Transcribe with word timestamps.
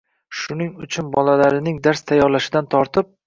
Shuning 0.37 0.71
uchun 0.85 1.11
bolalarining 1.17 1.79
dars 1.89 2.03
tayyorlashidan 2.13 2.73
tortib 2.75 3.15